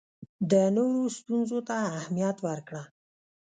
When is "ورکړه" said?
2.47-2.83